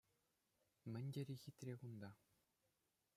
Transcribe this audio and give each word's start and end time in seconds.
Мӗн 0.91 1.05
тери 1.13 1.35
хитре 1.43 1.73
кунта! 1.79 2.11